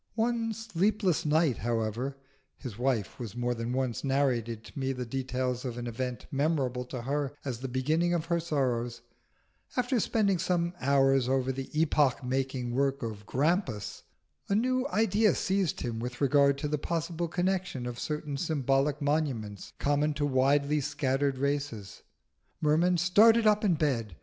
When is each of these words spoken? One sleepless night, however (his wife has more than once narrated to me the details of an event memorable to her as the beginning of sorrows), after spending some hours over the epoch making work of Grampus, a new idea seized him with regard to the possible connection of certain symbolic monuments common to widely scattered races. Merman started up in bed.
One 0.15 0.51
sleepless 0.53 1.27
night, 1.27 1.57
however 1.57 2.17
(his 2.57 2.75
wife 2.75 3.13
has 3.19 3.35
more 3.35 3.53
than 3.53 3.71
once 3.71 4.03
narrated 4.03 4.63
to 4.63 4.79
me 4.79 4.93
the 4.93 5.05
details 5.05 5.63
of 5.63 5.77
an 5.77 5.85
event 5.85 6.25
memorable 6.31 6.85
to 6.85 7.03
her 7.03 7.33
as 7.45 7.59
the 7.59 7.67
beginning 7.67 8.11
of 8.15 8.25
sorrows), 8.41 9.01
after 9.77 9.99
spending 9.99 10.39
some 10.39 10.73
hours 10.81 11.29
over 11.29 11.51
the 11.51 11.69
epoch 11.79 12.23
making 12.23 12.73
work 12.73 13.03
of 13.03 13.27
Grampus, 13.27 14.01
a 14.49 14.55
new 14.55 14.87
idea 14.87 15.35
seized 15.35 15.81
him 15.81 15.99
with 15.99 16.19
regard 16.19 16.57
to 16.57 16.67
the 16.67 16.79
possible 16.79 17.27
connection 17.27 17.85
of 17.85 17.99
certain 17.99 18.37
symbolic 18.37 19.03
monuments 19.03 19.73
common 19.77 20.15
to 20.15 20.25
widely 20.25 20.81
scattered 20.81 21.37
races. 21.37 22.01
Merman 22.59 22.97
started 22.97 23.45
up 23.45 23.63
in 23.63 23.75
bed. 23.75 24.15